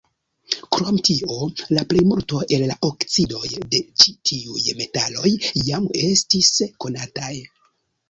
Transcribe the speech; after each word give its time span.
Krom 0.75 0.95
tio 1.09 1.35
la 1.79 1.83
plejmulto 1.91 2.41
el 2.57 2.65
la 2.73 2.79
oksidoj 2.89 3.53
de 3.75 3.83
ĉi-tiuj 4.01 4.67
metaloj 4.83 5.37
jam 5.71 5.91
estis 6.11 6.55
konataj. 6.85 7.35